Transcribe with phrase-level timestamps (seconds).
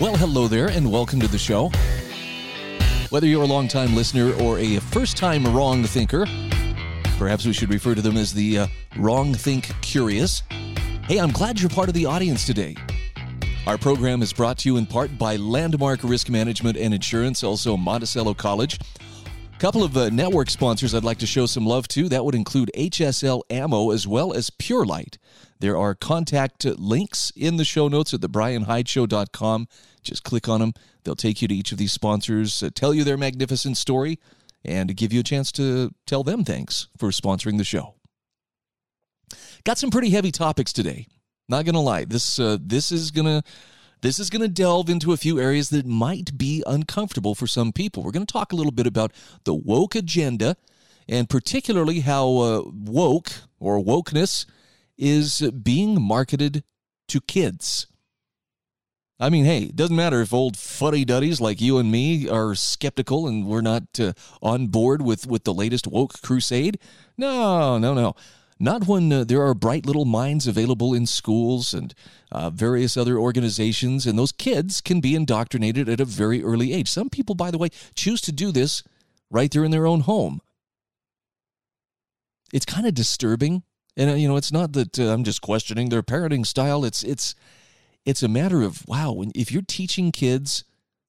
[0.00, 1.72] Well, hello there, and welcome to the show.
[3.10, 6.24] Whether you're a long-time listener or a first-time wrong thinker,
[7.18, 8.66] perhaps we should refer to them as the uh,
[8.96, 10.44] wrong think curious.
[11.08, 12.76] Hey, I'm glad you're part of the audience today.
[13.66, 17.76] Our program is brought to you in part by Landmark Risk Management and Insurance, also
[17.76, 18.78] Monticello College.
[19.52, 22.08] A couple of uh, network sponsors I'd like to show some love to.
[22.08, 25.18] That would include HSL Ammo as well as Pure Light.
[25.60, 29.68] There are contact links in the show notes at thebrianhydeshow.com.
[30.02, 30.72] Just click on them.
[31.04, 34.18] They'll take you to each of these sponsors, tell you their magnificent story,
[34.64, 37.94] and give you a chance to tell them thanks for sponsoring the show.
[39.64, 41.06] Got some pretty heavy topics today.
[41.48, 43.42] Not gonna lie, this uh, this is gonna
[44.00, 47.72] this is going to delve into a few areas that might be uncomfortable for some
[47.72, 48.02] people.
[48.02, 50.56] We're going to talk a little bit about the woke agenda
[51.08, 54.46] and particularly how uh, woke or wokeness
[54.98, 56.64] is being marketed
[57.08, 57.86] to kids.
[59.20, 62.54] I mean, hey, it doesn't matter if old fuddy duddies like you and me are
[62.54, 66.78] skeptical and we're not uh, on board with, with the latest woke crusade.
[67.16, 68.14] No, no, no.
[68.60, 71.94] Not when uh, there are bright little minds available in schools and
[72.30, 76.88] uh, various other organizations, and those kids can be indoctrinated at a very early age.
[76.88, 78.82] Some people, by the way, choose to do this
[79.30, 80.40] right there in their own home.
[82.52, 83.62] It's kind of disturbing,
[83.98, 86.84] and uh, you know, it's not that uh, I'm just questioning their parenting style.
[86.84, 87.34] It's it's
[88.06, 89.22] it's a matter of wow.
[89.34, 90.64] If you're teaching kids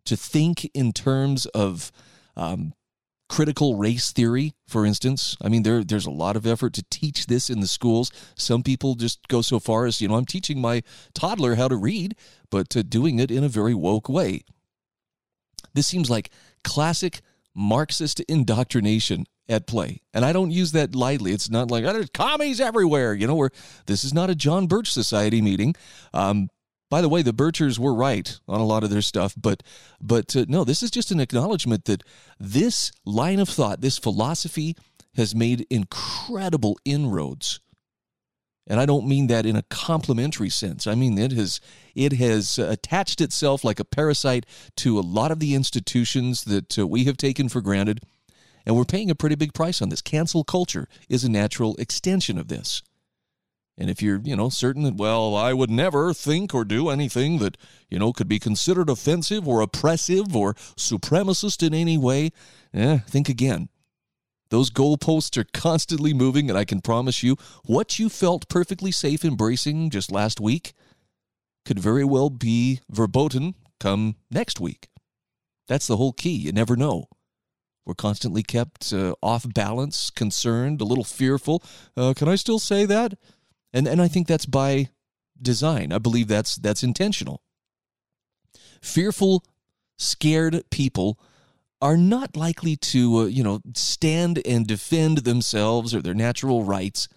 [0.06, 1.92] to think in terms of
[2.36, 2.74] um,
[3.30, 5.38] critical race theory, for instance.
[5.42, 8.12] I mean, there there's a lot of effort to teach this in the schools.
[8.36, 10.82] Some people just go so far as, you know, I'm teaching my
[11.14, 12.16] toddler how to read,
[12.50, 14.42] but to doing it in a very woke way.
[15.76, 16.32] This seems like
[16.64, 17.22] classic
[17.60, 20.02] Marxist indoctrination at play.
[20.14, 21.34] And I don't use that lightly.
[21.34, 23.52] It's not like, oh, there's commies everywhere, you know, where
[23.86, 25.76] this is not a John Birch Society meeting.
[26.14, 26.50] Um,
[26.90, 29.62] by the way, the Birchers were right on a lot of their stuff, but
[30.02, 32.04] but uh, no, this is just an acknowledgement that
[32.40, 34.76] this line of thought, this philosophy,
[35.16, 37.60] has made incredible inroads.
[38.70, 40.86] And I don't mean that in a complimentary sense.
[40.86, 41.60] I mean it has
[41.96, 44.46] it has attached itself like a parasite
[44.78, 48.02] to a lot of the institutions that uh, we have taken for granted,
[48.66, 50.02] and we're paying a pretty big price on this.
[50.02, 52.84] Cancel culture is a natural extension of this.
[53.80, 57.40] And if you're, you know, certain that, well, I would never think or do anything
[57.40, 57.58] that,
[57.90, 62.32] you know, could be considered offensive or oppressive or supremacist in any way,
[62.74, 63.70] eh, think again.
[64.50, 69.24] Those goalposts are constantly moving, and I can promise you what you felt perfectly safe
[69.24, 70.74] embracing just last week
[71.66, 74.90] could very well be verboten come next week.
[75.68, 76.36] That's the whole key.
[76.36, 77.06] You never know.
[77.86, 81.64] We're constantly kept uh, off balance, concerned, a little fearful.
[81.96, 83.14] Uh, can I still say that?
[83.72, 84.90] And and I think that's by
[85.42, 85.92] design.
[85.94, 87.42] I believe that's that's intentional.
[88.82, 89.44] Fearful,
[89.98, 91.20] scared people
[91.82, 97.08] are not likely to, uh, you know, stand and defend themselves or their natural rights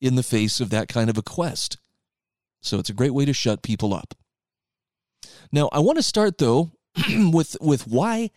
[0.00, 1.78] in the face of that kind of a quest.
[2.60, 4.14] So it's a great way to shut people up.
[5.50, 6.72] Now, I want to start though
[7.32, 8.30] with with why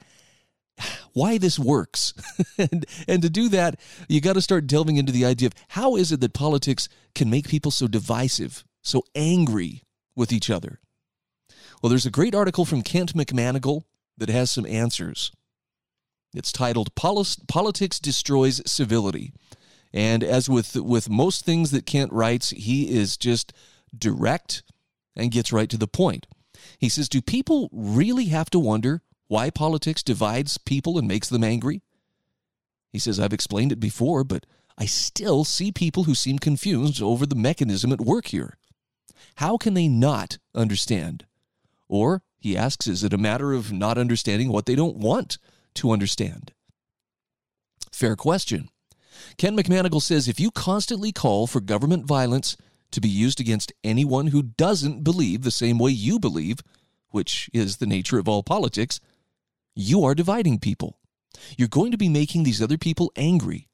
[1.13, 2.13] why this works.
[2.57, 5.95] and, and to do that, you got to start delving into the idea of how
[5.95, 9.83] is it that politics can make people so divisive, so angry
[10.15, 10.79] with each other?
[11.81, 13.83] Well, there's a great article from Kent McManigal
[14.17, 15.31] that has some answers.
[16.35, 19.31] It's titled Politics Destroys Civility.
[19.93, 23.53] And as with, with most things that Kent writes, he is just
[23.97, 24.61] direct
[25.15, 26.27] and gets right to the point.
[26.77, 31.43] He says, Do people really have to wonder why politics divides people and makes them
[31.43, 31.81] angry?
[32.91, 34.45] He says, I've explained it before, but
[34.77, 38.57] I still see people who seem confused over the mechanism at work here.
[39.35, 41.25] How can they not understand?
[41.87, 45.37] Or, he asks, is it a matter of not understanding what they don't want
[45.75, 46.53] to understand?
[47.91, 48.69] Fair question.
[49.37, 52.57] Ken McManigal says if you constantly call for government violence
[52.91, 56.59] to be used against anyone who doesn't believe the same way you believe,
[57.09, 58.99] which is the nature of all politics,
[59.75, 60.99] you are dividing people.
[61.57, 63.67] You're going to be making these other people angry.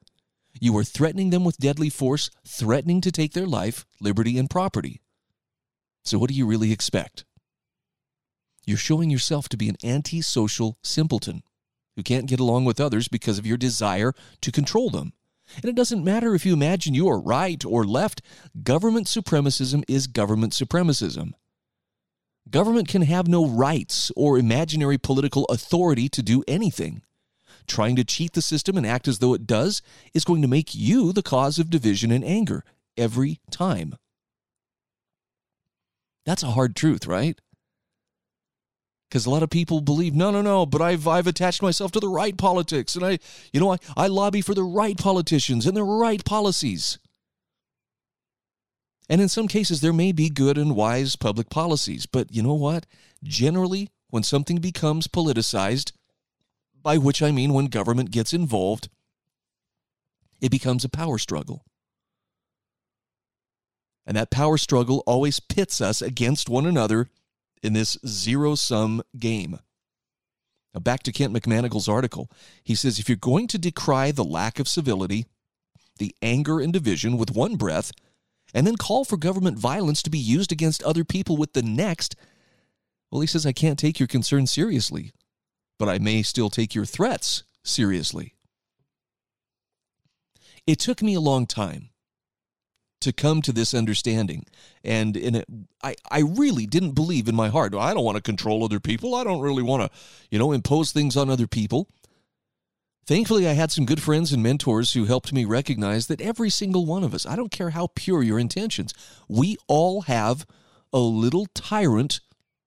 [0.59, 5.01] You are threatening them with deadly force, threatening to take their life, liberty, and property.
[6.03, 7.25] So, what do you really expect?
[8.65, 11.43] You're showing yourself to be an antisocial simpleton
[11.95, 15.13] who can't get along with others because of your desire to control them.
[15.55, 18.21] And it doesn't matter if you imagine you are right or left,
[18.63, 21.33] government supremacism is government supremacism.
[22.49, 27.01] Government can have no rights or imaginary political authority to do anything.
[27.67, 29.81] Trying to cheat the system and act as though it does
[30.13, 32.63] is going to make you the cause of division and anger
[32.97, 33.95] every time.
[36.25, 37.39] That's a hard truth, right?
[39.11, 41.99] Because a lot of people believe, no, no, no, but I've, I've attached myself to
[41.99, 43.19] the right politics and I,
[43.51, 46.97] you know, I, I lobby for the right politicians and the right policies.
[49.09, 52.53] And in some cases, there may be good and wise public policies, but you know
[52.53, 52.85] what?
[53.21, 55.91] Generally, when something becomes politicized,
[56.81, 58.87] by which I mean when government gets involved,
[60.39, 61.65] it becomes a power struggle.
[64.05, 67.09] And that power struggle always pits us against one another
[67.63, 69.59] in this zero sum game.
[70.73, 72.29] Now, back to Kent McManigal's article.
[72.63, 75.25] He says if you're going to decry the lack of civility,
[75.97, 77.91] the anger and division with one breath,
[78.53, 82.15] and then call for government violence to be used against other people with the next,
[83.11, 85.11] well, he says, I can't take your concerns seriously
[85.81, 88.35] but I may still take your threats seriously.
[90.67, 91.89] It took me a long time
[93.01, 94.45] to come to this understanding.
[94.83, 95.45] And in it,
[95.83, 97.75] I, I really didn't believe in my heart.
[97.75, 99.15] I don't want to control other people.
[99.15, 99.99] I don't really want to,
[100.29, 101.87] you know, impose things on other people.
[103.05, 106.85] Thankfully, I had some good friends and mentors who helped me recognize that every single
[106.85, 108.93] one of us, I don't care how pure your intentions,
[109.27, 110.45] we all have
[110.93, 112.21] a little tyrant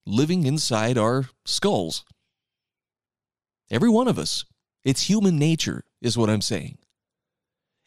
[0.05, 2.05] living inside our skulls.
[3.71, 4.45] Every one of us.
[4.85, 6.79] It's human nature, is what I'm saying.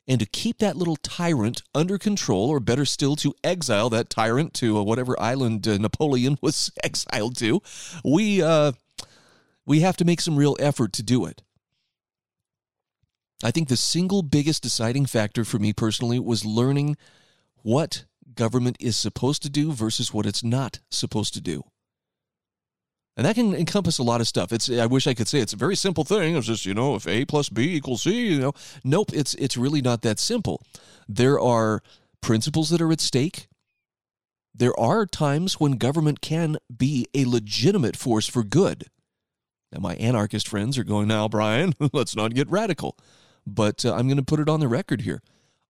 [0.07, 4.53] And to keep that little tyrant under control, or better still, to exile that tyrant
[4.55, 7.61] to uh, whatever island uh, Napoleon was exiled to,
[8.05, 8.71] we, uh,
[9.65, 11.43] we have to make some real effort to do it.
[13.43, 16.97] I think the single biggest deciding factor for me personally was learning
[17.61, 21.63] what government is supposed to do versus what it's not supposed to do.
[23.17, 24.53] And that can encompass a lot of stuff.
[24.53, 26.37] It's I wish I could say it's a very simple thing.
[26.37, 28.53] It's just, you know, if A plus B equals C, you know.
[28.83, 30.61] Nope, it's it's really not that simple.
[31.09, 31.81] There are
[32.21, 33.47] principles that are at stake.
[34.53, 38.85] There are times when government can be a legitimate force for good.
[39.71, 42.97] Now, my anarchist friends are going, now, Brian, let's not get radical.
[43.45, 45.21] But uh, I'm going to put it on the record here.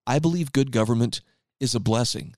[0.06, 1.22] I believe good government
[1.60, 2.36] is a blessing,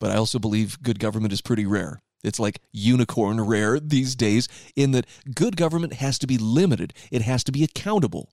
[0.00, 2.00] but I also believe good government is pretty rare.
[2.24, 7.22] It's like unicorn rare these days in that good government has to be limited, it
[7.22, 8.30] has to be accountable.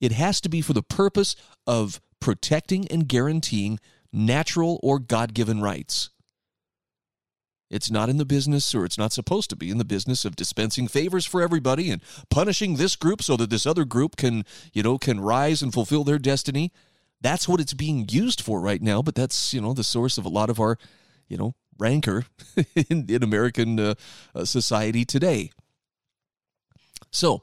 [0.00, 3.78] It has to be for the purpose of protecting and guaranteeing
[4.12, 6.10] natural or God given rights.
[7.70, 10.36] It's not in the business, or it's not supposed to be in the business of
[10.36, 14.82] dispensing favors for everybody and punishing this group so that this other group can, you
[14.82, 16.70] know, can rise and fulfill their destiny.
[17.20, 20.24] That's what it's being used for right now, but that's, you know, the source of
[20.24, 20.78] a lot of our,
[21.26, 22.26] you know, rancor
[22.88, 23.94] in, in American uh,
[24.34, 25.50] uh, society today.
[27.10, 27.42] So,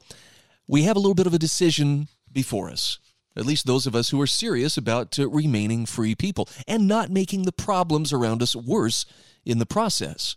[0.66, 2.98] we have a little bit of a decision before us.
[3.36, 7.10] At least those of us who are serious about uh, remaining free people and not
[7.10, 9.06] making the problems around us worse
[9.44, 10.36] in the process.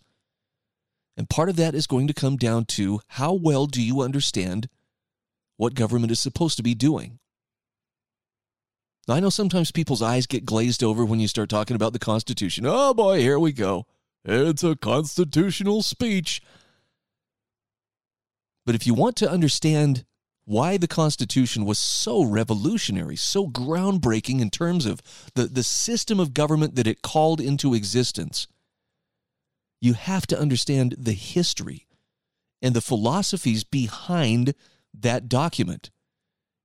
[1.18, 4.68] And part of that is going to come down to how well do you understand
[5.58, 7.20] what government is supposed to be doing?
[9.08, 12.66] I know sometimes people's eyes get glazed over when you start talking about the Constitution.
[12.68, 13.86] Oh boy, here we go.
[14.24, 16.42] It's a constitutional speech.
[18.66, 20.06] But if you want to understand
[20.46, 25.02] why the Constitution was so revolutionary, so groundbreaking in terms of
[25.36, 28.48] the, the system of government that it called into existence,
[29.82, 31.86] you have to understand the history
[32.62, 34.56] and the philosophies behind
[34.94, 35.92] that document.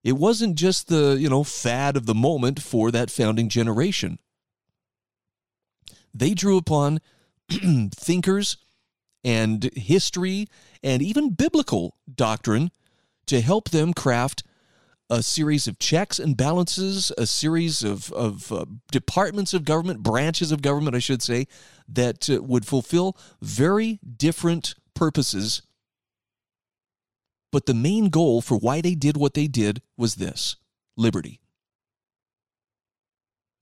[0.02, 4.18] It wasn't just the, you know, fad of the moment for that founding generation.
[6.14, 7.00] They drew upon
[7.50, 8.56] thinkers
[9.22, 10.46] and history
[10.82, 12.70] and even biblical doctrine
[13.26, 14.42] to help them craft
[15.10, 20.52] a series of checks and balances, a series of, of uh, departments of government, branches
[20.52, 21.48] of government, I should say,
[21.88, 25.62] that uh, would fulfill very different purposes
[27.52, 30.56] but the main goal for why they did what they did was this
[30.96, 31.40] liberty.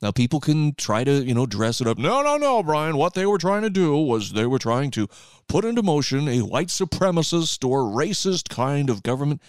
[0.01, 1.99] Now, people can try to, you know, dress it up.
[1.99, 2.97] No, no, no, Brian.
[2.97, 5.09] What they were trying to do was they were trying to
[5.49, 9.43] put into motion a white supremacist or racist kind of government.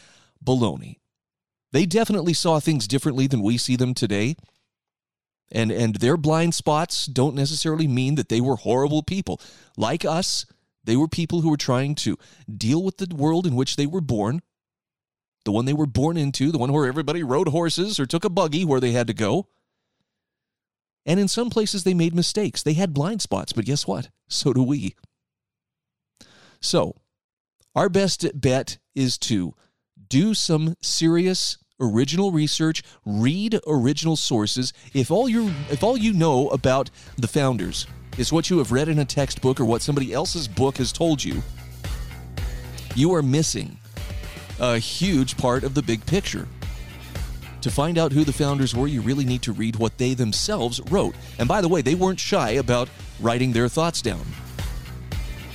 [0.44, 0.98] Baloney.
[1.72, 4.38] They definitely saw things differently than we see them today.
[5.52, 9.40] And, and their blind spots don't necessarily mean that they were horrible people.
[9.78, 10.48] Like us,
[10.84, 12.18] they were people who were trying to
[12.56, 14.42] deal with the world in which they were born,
[15.46, 18.30] the one they were born into, the one where everybody rode horses or took a
[18.30, 19.48] buggy where they had to go.
[21.06, 22.62] And in some places, they made mistakes.
[22.62, 24.10] They had blind spots, but guess what?
[24.28, 24.96] So do we.
[26.62, 26.96] So,
[27.76, 29.56] our best bet is to
[30.08, 34.74] do some serious original research, read original sources.
[34.94, 37.88] If all you if all you know about the founders
[38.20, 41.24] is what you have read in a textbook or what somebody else's book has told
[41.24, 41.42] you,
[42.94, 43.78] you are missing
[44.60, 46.46] a huge part of the big picture.
[47.62, 50.82] To find out who the founders were, you really need to read what they themselves
[50.92, 51.16] wrote.
[51.40, 52.90] And by the way, they weren't shy about
[53.22, 54.26] writing their thoughts down.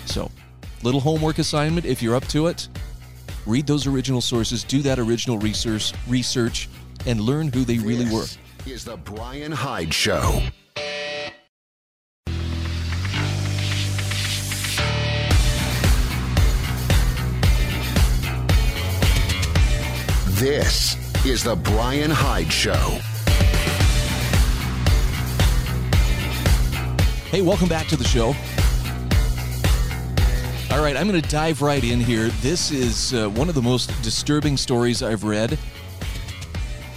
[0.06, 0.30] So,
[0.82, 2.68] little homework assignment if you're up to it.
[3.44, 6.70] Read those original sources, do that original research, research
[7.04, 8.24] and learn who they really were.
[8.66, 10.40] Is the Brian Hyde Show.
[20.44, 22.74] This is the Brian Hyde Show.
[27.30, 28.34] Hey, welcome back to the show.
[30.70, 32.28] All right, I'm going to dive right in here.
[32.42, 35.58] This is uh, one of the most disturbing stories I've read.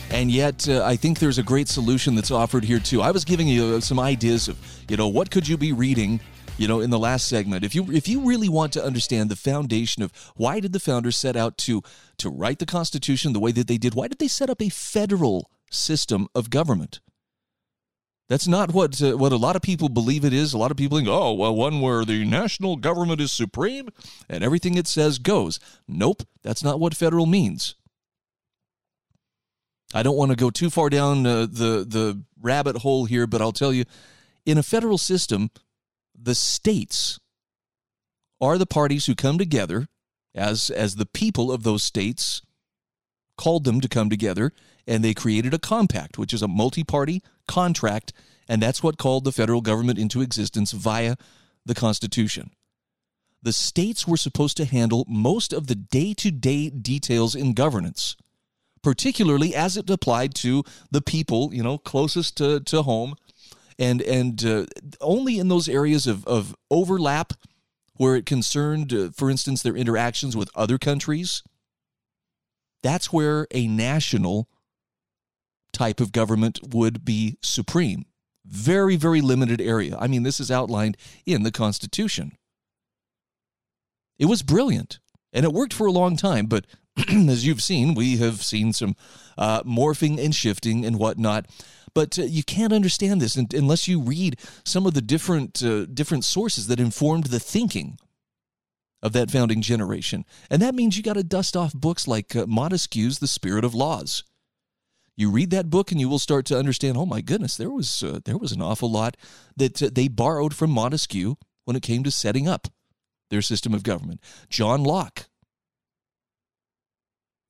[0.09, 3.01] And yet, uh, I think there's a great solution that's offered here, too.
[3.01, 4.57] I was giving you uh, some ideas of,
[4.89, 6.19] you know, what could you be reading
[6.57, 9.35] you know in the last segment if you if you really want to understand the
[9.35, 11.81] foundation of why did the founders set out to
[12.17, 14.69] to write the constitution the way that they did why did they set up a
[14.69, 16.99] federal system of government
[18.29, 20.53] that's not what uh, what a lot of people believe it is.
[20.53, 23.87] A lot of people think, "Oh, well, one where the national government is supreme
[24.27, 27.75] and everything it says goes." Nope, that's not what federal means.
[29.93, 33.41] I don't want to go too far down uh, the the rabbit hole here, but
[33.41, 33.85] I'll tell you,
[34.45, 35.49] in a federal system,
[36.27, 37.19] the states
[38.41, 39.87] are the parties who come together
[40.35, 42.41] as as the people of those states
[43.37, 44.51] called them to come together
[44.85, 48.11] and they created a compact which is a multi-party contract
[48.49, 51.15] and that's what called the federal government into existence via
[51.65, 52.51] the constitution.
[53.41, 58.17] The states were supposed to handle most of the day-to-day details in governance
[58.83, 63.15] particularly as it applied to the people you know closest to, to home
[63.79, 64.65] and and uh,
[65.01, 67.33] only in those areas of, of overlap
[67.95, 71.43] where it concerned, uh, for instance, their interactions with other countries.
[72.83, 74.47] That's where a national
[75.73, 78.05] type of government would be supreme.
[78.45, 79.97] Very, very limited area.
[79.99, 82.37] I mean, this is outlined in the Constitution.
[84.17, 84.99] It was brilliant
[85.33, 86.65] and it worked for a long time, but
[87.09, 88.95] as you've seen, we have seen some
[89.37, 91.47] uh, morphing and shifting and whatnot.
[91.97, 96.25] But uh, you can't understand this unless you read some of the different uh, different
[96.25, 97.97] sources that informed the thinking
[99.01, 100.23] of that founding generation.
[100.51, 103.73] And that means you got to dust off books like uh, Montesquieu's The Spirit of
[103.73, 104.23] Laws.
[105.15, 108.03] You read that book and you will start to understand, oh my goodness, there was
[108.03, 109.17] uh, there was an awful lot
[109.55, 111.35] that uh, they borrowed from Montesquieu
[111.65, 112.67] when it came to setting up
[113.31, 114.21] their system of government.
[114.51, 115.29] John Locke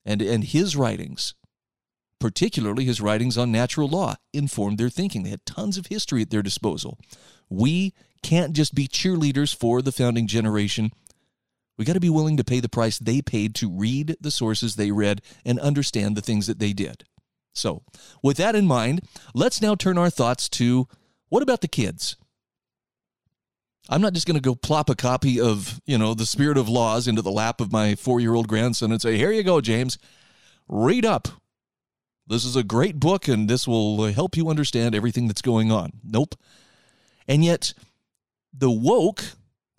[0.05, 1.33] and and his writings
[2.19, 5.23] particularly his writings on natural law, informed their thinking.
[5.23, 6.99] They had tons of history at their disposal.
[7.49, 7.93] We
[8.23, 10.91] can't just be cheerleaders for the founding generation.
[11.77, 14.75] We got to be willing to pay the price they paid to read the sources
[14.75, 17.03] they read and understand the things that they did.
[17.53, 17.83] So,
[18.23, 19.01] with that in mind,
[19.33, 20.87] let's now turn our thoughts to
[21.29, 22.15] what about the kids?
[23.89, 26.67] I'm not just going to go plop a copy of, you know, The Spirit of
[26.67, 29.97] Laws into the lap of my 4-year-old grandson and say, "Here you go, James.
[30.67, 31.29] Read up
[32.27, 35.93] this is a great book and this will help you understand everything that's going on.
[36.03, 36.35] Nope.
[37.27, 37.73] And yet,
[38.53, 39.23] the woke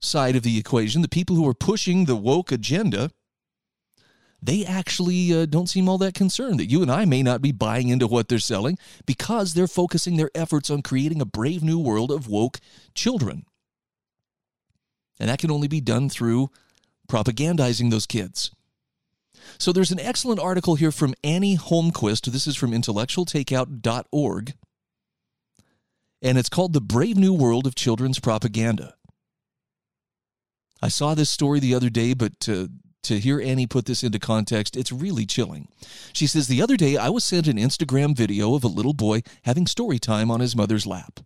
[0.00, 3.10] side of the equation, the people who are pushing the woke agenda,
[4.40, 7.52] they actually uh, don't seem all that concerned that you and I may not be
[7.52, 11.78] buying into what they're selling because they're focusing their efforts on creating a brave new
[11.78, 12.60] world of woke
[12.94, 13.44] children.
[15.18, 16.50] And that can only be done through
[17.08, 18.52] propagandizing those kids.
[19.56, 22.30] So there's an excellent article here from Annie Holmquist.
[22.30, 24.54] This is from intellectualtakeout.org.
[26.20, 28.94] And it's called The Brave New World of Children's Propaganda.
[30.82, 32.68] I saw this story the other day, but to,
[33.04, 35.68] to hear Annie put this into context, it's really chilling.
[36.12, 39.22] She says, The other day I was sent an Instagram video of a little boy
[39.44, 41.20] having story time on his mother's lap.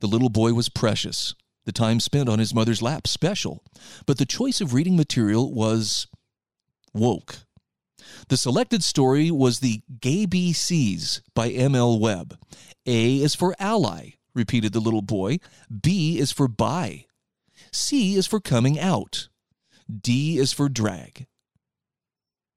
[0.00, 3.62] The little boy was precious, the time spent on his mother's lap special,
[4.04, 6.08] but the choice of reading material was
[6.94, 7.38] woke.
[8.28, 11.98] The selected story was the Gay BCs by M.L.
[11.98, 12.38] Webb.
[12.86, 15.38] A is for ally, repeated the little boy.
[15.82, 17.06] B is for bi.
[17.72, 19.28] C is for coming out.
[19.88, 21.26] D is for drag.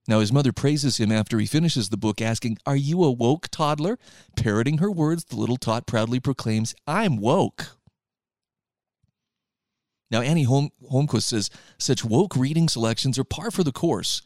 [0.08, 3.48] Now, his mother praises him after he finishes the book, asking, Are you a woke
[3.50, 3.98] toddler?
[4.36, 7.78] Parroting her words, the little tot proudly proclaims, I'm woke.
[10.12, 14.22] Now, Annie Holm- Holmquist says, Such woke reading selections are par for the course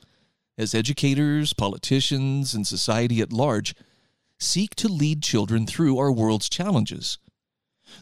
[0.58, 3.74] as educators, politicians, and society at large
[4.38, 7.18] seek to lead children through our world's challenges.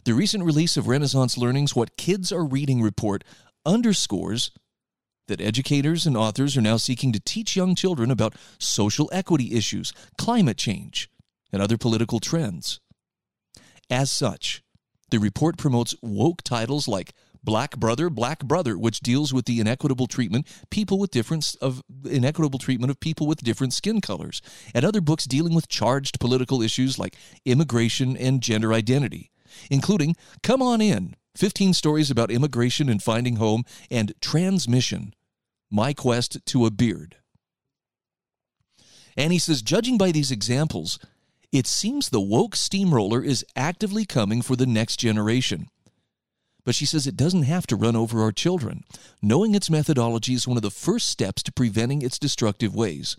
[0.04, 3.24] The recent release of Renaissance Learning's What Kids Are Reading report
[3.64, 4.50] underscores
[5.28, 9.92] that educators and authors are now seeking to teach young children about social equity issues,
[10.16, 11.08] climate change,
[11.52, 12.80] and other political trends.
[13.90, 14.62] As such,
[15.10, 20.06] the report promotes woke titles like Black Brother, Black Brother, which deals with the inequitable
[20.06, 24.42] treatment people with different of inequitable treatment of people with different skin colors,
[24.74, 29.30] and other books dealing with charged political issues like immigration and gender identity,
[29.70, 35.14] including Come On In, 15 stories about immigration and finding home, and Trans Mission,
[35.70, 37.16] My Quest to a Beard.
[39.16, 40.98] And he says, judging by these examples,
[41.50, 45.68] it seems the woke steamroller is actively coming for the next generation.
[46.68, 48.84] But she says it doesn't have to run over our children.
[49.22, 53.16] Knowing its methodology is one of the first steps to preventing its destructive ways.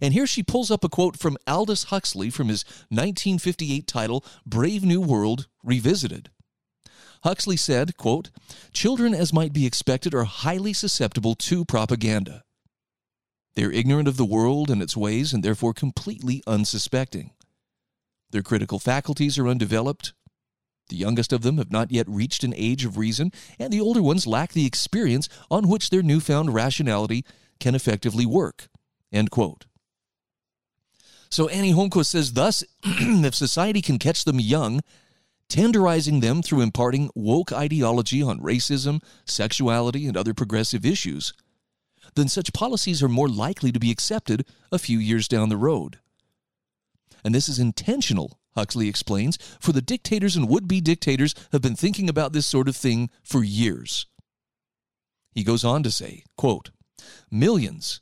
[0.00, 4.84] And here she pulls up a quote from Aldous Huxley from his 1958 title, Brave
[4.84, 6.30] New World Revisited.
[7.24, 8.30] Huxley said, quote,
[8.72, 12.44] Children, as might be expected, are highly susceptible to propaganda.
[13.56, 17.32] They are ignorant of the world and its ways and therefore completely unsuspecting.
[18.30, 20.12] Their critical faculties are undeveloped,
[20.88, 24.02] the youngest of them have not yet reached an age of reason, and the older
[24.02, 27.24] ones lack the experience on which their newfound rationality
[27.60, 28.68] can effectively work.
[29.12, 29.66] End quote.
[31.30, 34.80] So Annie Holmquist says, thus, if society can catch them young,
[35.48, 41.32] tenderizing them through imparting woke ideology on racism, sexuality, and other progressive issues,
[42.14, 45.98] then such policies are more likely to be accepted a few years down the road.
[47.24, 51.76] And this is intentional Huxley explains, for the dictators and would be dictators have been
[51.76, 54.06] thinking about this sort of thing for years.
[55.32, 56.70] He goes on to say, quote,
[57.30, 58.00] Millions,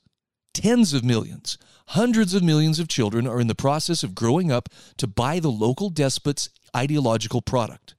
[0.55, 4.71] tens of millions, hundreds of millions of children are in the process of growing up
[4.97, 7.95] to buy the local despot's ideological product.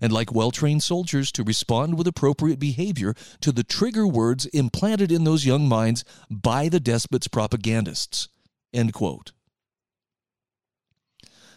[0.00, 5.12] And like well trained soldiers, to respond with appropriate behavior to the trigger words implanted
[5.12, 8.28] in those young minds by the despot's propagandists.
[8.72, 9.32] End quote.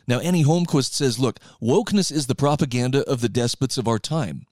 [0.09, 4.47] Now, Annie Holmquist says, look, wokeness is the propaganda of the despots of our time.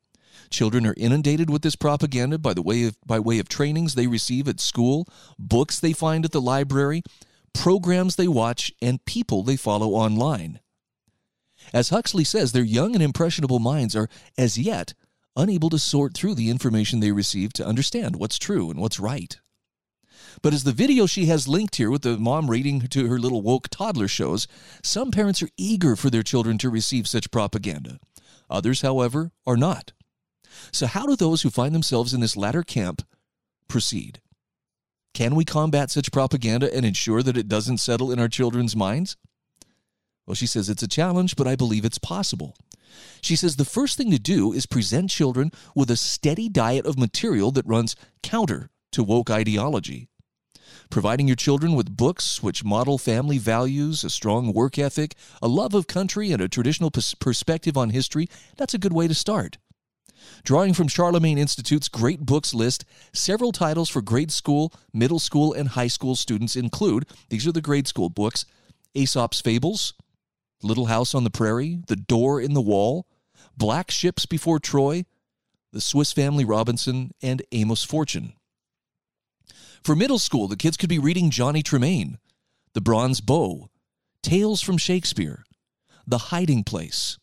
[0.52, 4.06] Children are inundated with this propaganda by the way of by way of trainings they
[4.06, 5.08] receive at school,
[5.40, 7.02] books they find at the library,
[7.54, 10.60] programs they watch, and people they follow online.
[11.74, 14.94] As Huxley says, their young and impressionable minds are as yet
[15.36, 19.40] unable to sort through the information they receive to understand what's true and what's right.
[20.42, 23.42] But as the video she has linked here with the mom reading to her little
[23.42, 24.48] woke toddler shows,
[24.84, 28.00] some parents are eager for their children to receive such propaganda.
[28.50, 29.94] Others, however, are not.
[30.72, 33.04] So, how do those who find themselves in this latter camp
[33.68, 34.22] proceed?
[35.14, 39.18] Can we combat such propaganda and ensure that it doesn't settle in our children's minds?
[40.26, 42.56] Well, she says it's a challenge, but I believe it's possible.
[43.22, 46.98] She says the first thing to do is present children with a steady diet of
[46.98, 50.10] material that runs counter to woke ideology.
[50.90, 55.74] Providing your children with books which model family values, a strong work ethic, a love
[55.74, 59.58] of country, and a traditional perspective on history, that's a good way to start.
[60.44, 65.70] Drawing from Charlemagne Institute's Great Books list, several titles for grade school, middle school, and
[65.70, 68.46] high school students include these are the grade school books
[68.94, 69.94] Aesop's Fables,
[70.64, 73.06] Little House on the Prairie, The Door in the Wall,
[73.56, 75.06] Black Ships Before Troy,
[75.72, 78.34] The Swiss Family Robinson, and Amos Fortune.
[79.84, 82.18] For middle school, the kids could be reading Johnny Tremain,
[82.74, 83.70] The Bronze Bow,
[84.22, 85.46] Tales from Shakespeare,
[86.06, 87.18] The Hiding Place,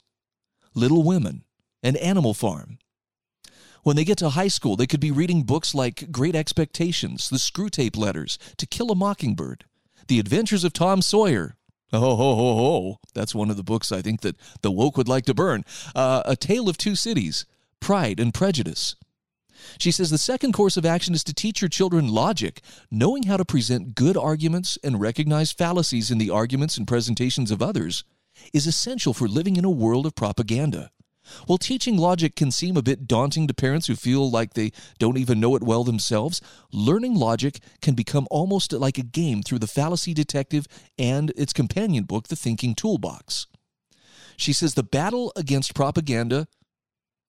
[0.74, 1.44] Little Women,
[1.82, 2.78] and Animal Farm.
[3.82, 7.36] When they get to high school, they could be reading books like Great Expectations, The
[7.36, 9.66] Screwtape Letters, To Kill a Mockingbird,
[10.08, 11.56] The Adventures of Tom Sawyer.
[11.92, 12.98] Oh, ho, ho, ho.
[13.14, 15.64] That's one of the books I think that the woke would like to burn.
[15.94, 17.44] Uh, a Tale of Two Cities,
[17.78, 18.96] Pride and Prejudice,
[19.78, 23.36] she says the second course of action is to teach your children logic, knowing how
[23.36, 28.04] to present good arguments and recognize fallacies in the arguments and presentations of others
[28.52, 30.90] is essential for living in a world of propaganda.
[31.46, 35.16] While teaching logic can seem a bit daunting to parents who feel like they don't
[35.16, 39.66] even know it well themselves, learning logic can become almost like a game through the
[39.66, 40.66] Fallacy Detective
[40.98, 43.46] and its companion book, The Thinking Toolbox.
[44.36, 46.46] She says the battle against propaganda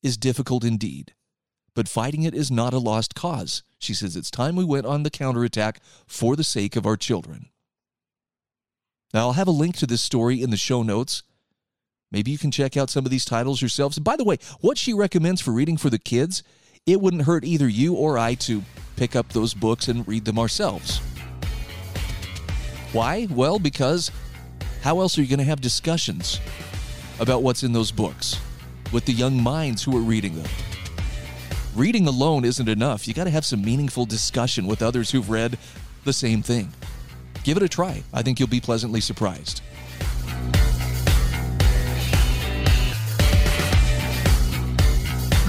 [0.04, 1.14] is difficult indeed,
[1.76, 3.62] but fighting it is not a lost cause.
[3.78, 7.50] She says it's time we went on the counterattack for the sake of our children.
[9.14, 11.22] Now, I'll have a link to this story in the show notes.
[12.12, 13.98] Maybe you can check out some of these titles yourselves.
[13.98, 16.44] And by the way, what she recommends for reading for the kids,
[16.86, 18.64] it wouldn't hurt either you or I to
[18.96, 21.00] pick up those books and read them ourselves.
[22.92, 23.28] Why?
[23.30, 24.12] Well, because
[24.82, 26.40] how else are you going to have discussions
[27.20, 28.40] about what's in those books
[28.92, 30.50] with the young minds who are reading them?
[31.76, 33.06] Reading alone isn't enough.
[33.06, 35.58] You got to have some meaningful discussion with others who've read
[36.06, 36.72] the same thing.
[37.44, 38.02] Give it a try.
[38.14, 39.62] I think you'll be pleasantly surprised.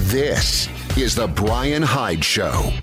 [0.09, 2.73] This is The Brian Hyde Show.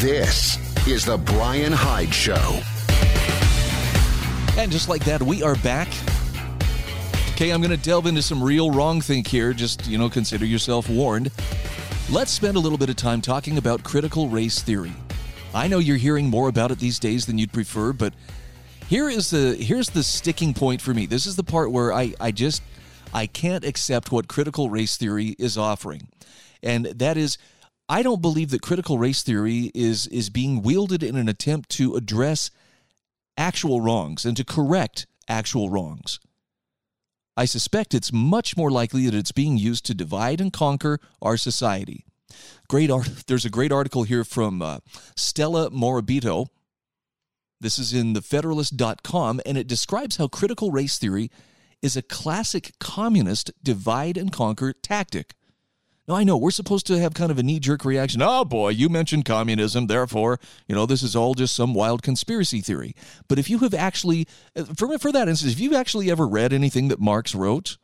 [0.00, 2.60] This is The Brian Hyde Show.
[4.58, 5.86] And just like that, we are back.
[7.30, 9.52] Okay, I'm going to delve into some real wrong think here.
[9.52, 11.30] Just, you know, consider yourself warned.
[12.10, 14.92] Let's spend a little bit of time talking about critical race theory.
[15.54, 18.14] I know you're hearing more about it these days than you'd prefer, but
[18.88, 21.06] here is the here's the sticking point for me.
[21.06, 22.60] This is the part where I, I just
[23.14, 26.08] I can't accept what critical race theory is offering.
[26.64, 27.38] And that is
[27.88, 31.94] I don't believe that critical race theory is is being wielded in an attempt to
[31.94, 32.50] address
[33.38, 36.18] actual wrongs and to correct actual wrongs.
[37.36, 41.36] I suspect it's much more likely that it's being used to divide and conquer our
[41.36, 42.04] society.
[42.68, 43.24] Great art.
[43.26, 44.80] There's a great article here from uh,
[45.16, 46.48] Stella Morabito.
[47.60, 51.30] This is in thefederalist.com, and it describes how critical race theory
[51.80, 55.34] is a classic communist divide and conquer tactic.
[56.08, 58.22] Now, I know we're supposed to have kind of a knee jerk reaction.
[58.22, 62.62] Oh boy, you mentioned communism, therefore, you know, this is all just some wild conspiracy
[62.62, 62.94] theory.
[63.28, 66.54] But if you have actually, uh, for, for that instance, if you've actually ever read
[66.54, 67.76] anything that Marx wrote,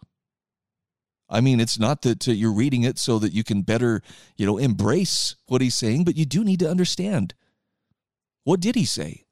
[1.29, 4.01] I mean, it's not that uh, you're reading it so that you can better,
[4.37, 7.35] you know, embrace what he's saying, but you do need to understand.
[8.45, 9.25] What did he say?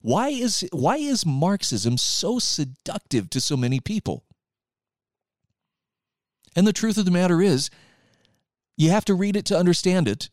[0.00, 4.24] Why is why is Marxism so seductive to so many people?
[6.56, 7.68] And the truth of the matter is,
[8.78, 10.30] you have to read it to understand it.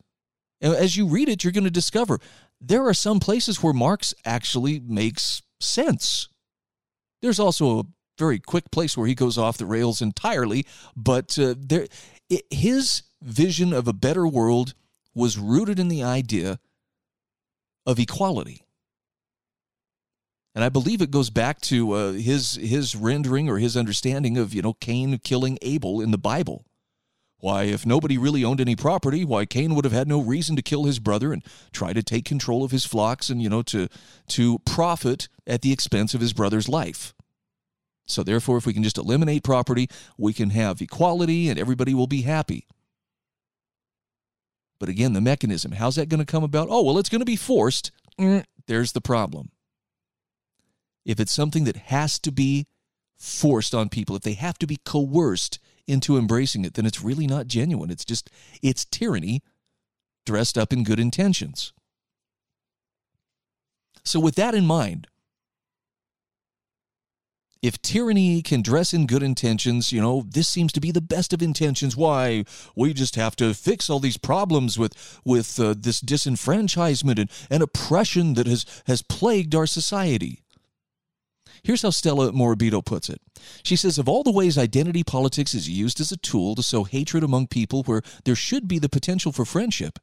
[0.62, 2.18] And As you read it, you're going to discover
[2.58, 6.28] there are some places where Marx actually makes sense.
[7.20, 7.84] There's also a
[8.18, 10.64] very quick place where he goes off the rails entirely,
[10.96, 11.86] but uh, there,
[12.30, 14.72] it, his vision of a better world
[15.14, 16.58] was rooted in the idea
[17.84, 18.62] of equality.
[20.54, 24.54] And I believe it goes back to uh, his his rendering or his understanding of
[24.54, 26.64] you know Cain killing Abel in the Bible.
[27.38, 30.62] Why, if nobody really owned any property, why Cain would have had no reason to
[30.62, 33.88] kill his brother and try to take control of his flocks and, you know, to,
[34.28, 37.14] to profit at the expense of his brother's life.
[38.06, 42.06] So, therefore, if we can just eliminate property, we can have equality and everybody will
[42.06, 42.66] be happy.
[44.78, 46.68] But again, the mechanism, how's that going to come about?
[46.70, 47.90] Oh, well, it's going to be forced.
[48.18, 49.50] Mm, there's the problem.
[51.04, 52.66] If it's something that has to be
[53.18, 57.26] forced on people, if they have to be coerced into embracing it, then it's really
[57.26, 57.90] not genuine.
[57.90, 58.30] It's just,
[58.62, 59.42] it's tyranny
[60.24, 61.72] dressed up in good intentions.
[64.04, 65.08] So, with that in mind,
[67.62, 71.32] if tyranny can dress in good intentions, you know, this seems to be the best
[71.32, 71.96] of intentions.
[71.96, 72.44] Why
[72.76, 77.62] we just have to fix all these problems with with uh, this disenfranchisement and, and
[77.62, 80.44] oppression that has has plagued our society.
[81.62, 83.20] Here's how Stella Morabito puts it.
[83.62, 86.84] She says, Of all the ways identity politics is used as a tool to sow
[86.84, 89.98] hatred among people where there should be the potential for friendship,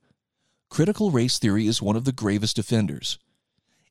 [0.70, 3.18] critical race theory is one of the gravest offenders.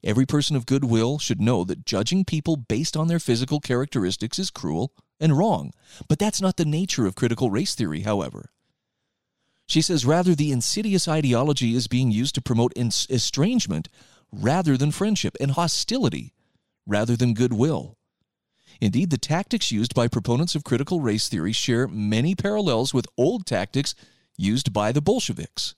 [0.05, 4.51] Every person of goodwill should know that judging people based on their physical characteristics is
[4.51, 5.73] cruel and wrong.
[6.09, 8.51] But that's not the nature of critical race theory, however.
[9.69, 13.89] She says rather the insidious ideology is being used to promote estrangement
[14.33, 16.33] rather than friendship and hostility
[16.87, 17.97] rather than goodwill.
[18.81, 23.47] Indeed, the tactics used by proponents of critical race theory share many parallels with old
[23.47, 23.95] tactics
[24.37, 25.75] used by the Bolsheviks.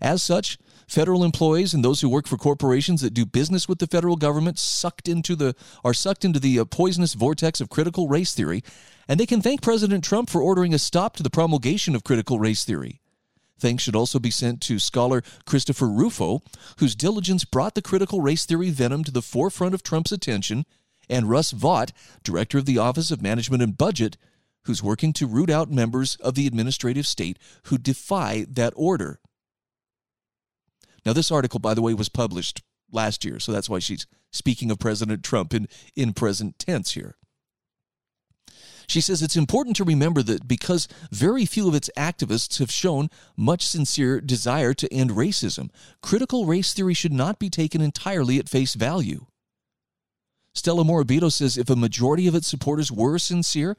[0.00, 0.58] As such,
[0.88, 4.58] federal employees and those who work for corporations that do business with the federal government
[4.58, 5.54] sucked into the
[5.84, 8.62] are sucked into the uh, poisonous vortex of critical race theory,
[9.08, 12.38] and they can thank President Trump for ordering a stop to the promulgation of critical
[12.38, 13.01] race theory.
[13.62, 16.42] Thanks should also be sent to scholar Christopher Rufo,
[16.80, 20.66] whose diligence brought the critical race theory venom to the forefront of Trump's attention,
[21.08, 21.92] and Russ Vought,
[22.24, 24.16] director of the Office of Management and Budget,
[24.64, 29.20] who's working to root out members of the administrative state who defy that order.
[31.06, 34.72] Now, this article, by the way, was published last year, so that's why she's speaking
[34.72, 37.14] of President Trump in, in present tense here.
[38.86, 43.08] She says it's important to remember that because very few of its activists have shown
[43.36, 45.70] much sincere desire to end racism,
[46.02, 49.26] critical race theory should not be taken entirely at face value.
[50.54, 53.76] Stella Morabito says if a majority of its supporters were sincere,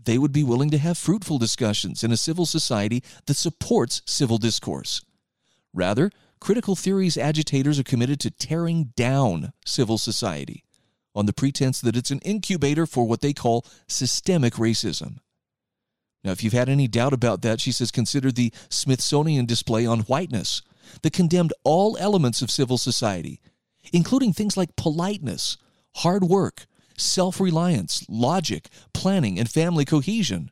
[0.00, 4.38] they would be willing to have fruitful discussions in a civil society that supports civil
[4.38, 5.02] discourse.
[5.74, 10.65] Rather, critical theory's agitators are committed to tearing down civil society
[11.16, 15.18] on the pretense that it's an incubator for what they call systemic racism.
[16.22, 20.00] Now, if you've had any doubt about that, she says consider the Smithsonian display on
[20.00, 20.62] whiteness
[21.02, 23.40] that condemned all elements of civil society,
[23.92, 25.56] including things like politeness,
[25.96, 26.66] hard work,
[26.98, 30.50] self reliance, logic, planning, and family cohesion.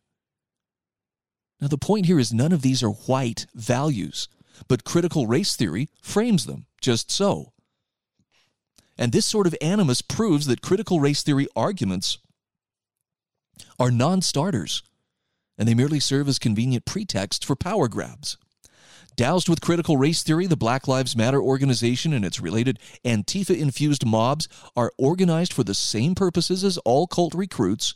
[1.61, 4.29] Now, the point here is none of these are white values,
[4.69, 7.54] but critical race theory frames them just so.
[8.97, 12.19] And this sort of animus proves that critical race theory arguments
[13.79, 14.83] are non starters,
[15.59, 18.37] and they merely serve as convenient pretext for power grabs.
[19.17, 24.05] Doused with critical race theory, the Black Lives Matter organization and its related Antifa infused
[24.05, 27.95] mobs are organized for the same purposes as all cult recruits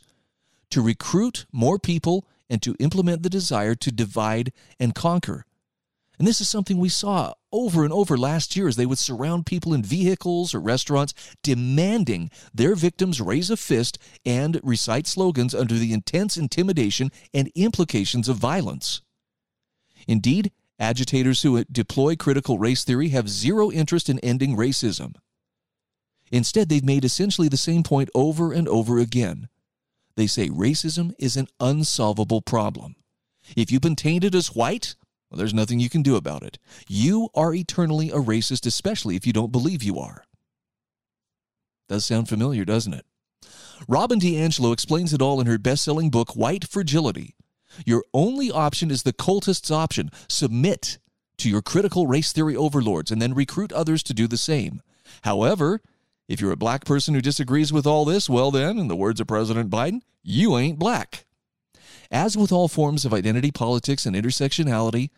[0.69, 5.45] to recruit more people and to implement the desire to divide and conquer.
[6.19, 9.45] And this is something we saw over and over last year as they would surround
[9.45, 15.75] people in vehicles or restaurants, demanding their victims raise a fist and recite slogans under
[15.75, 19.01] the intense intimidation and implications of violence.
[20.07, 25.15] Indeed, agitators who deploy critical race theory have zero interest in ending racism.
[26.31, 29.47] Instead, they've made essentially the same point over and over again.
[30.17, 32.97] They say racism is an unsolvable problem.
[33.55, 34.95] If you've been tainted as white,
[35.29, 36.57] well, there's nothing you can do about it.
[36.87, 40.23] You are eternally a racist, especially if you don't believe you are.
[41.87, 43.05] Does sound familiar, doesn't it?
[43.87, 47.35] Robin DiAngelo explains it all in her best selling book, White Fragility.
[47.85, 50.97] Your only option is the cultist's option submit
[51.37, 54.81] to your critical race theory overlords and then recruit others to do the same.
[55.23, 55.81] However,
[56.27, 59.19] if you're a black person who disagrees with all this, well, then, in the words
[59.19, 61.25] of President Biden, you ain't black.
[62.11, 65.09] As with all forms of identity politics and intersectionality,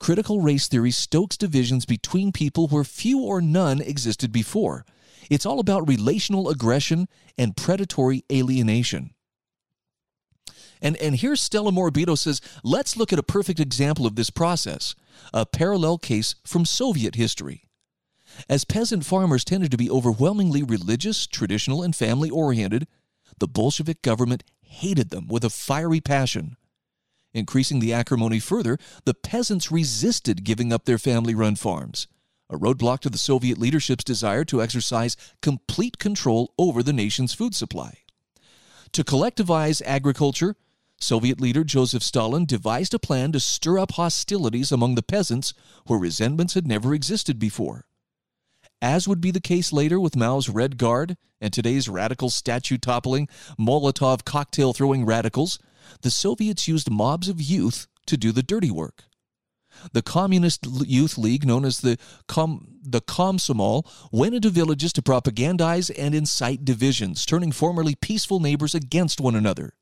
[0.00, 4.84] critical race theory stokes divisions between people where few or none existed before.
[5.30, 9.14] It's all about relational aggression and predatory alienation.
[10.80, 14.96] And, and here Stella Morabito says, let's look at a perfect example of this process,
[15.32, 17.68] a parallel case from Soviet history.
[18.48, 22.88] As peasant farmers tended to be overwhelmingly religious, traditional, and family oriented,
[23.38, 26.56] the Bolshevik government hated them with a fiery passion.
[27.34, 32.08] Increasing the acrimony further, the peasants resisted giving up their family run farms,
[32.50, 37.54] a roadblock to the Soviet leadership's desire to exercise complete control over the nation's food
[37.54, 37.98] supply.
[38.92, 40.56] To collectivize agriculture,
[41.00, 45.54] Soviet leader Joseph Stalin devised a plan to stir up hostilities among the peasants
[45.86, 47.86] where resentments had never existed before.
[48.82, 53.28] As would be the case later with Mao's Red Guard and today's radical statue toppling,
[53.56, 55.60] Molotov cocktail throwing radicals,
[56.00, 59.04] the Soviets used mobs of youth to do the dirty work.
[59.92, 65.88] The Communist Youth League, known as the, Com- the Komsomol, went into villages to propagandize
[65.96, 69.74] and incite divisions, turning formerly peaceful neighbors against one another.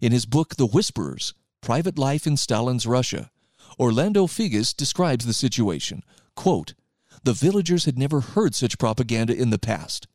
[0.00, 3.32] In his book, The Whisperers Private Life in Stalin's Russia,
[3.78, 6.04] Orlando Figes describes the situation.
[6.36, 6.74] Quote,
[7.22, 10.06] the villagers had never heard such propaganda in the past,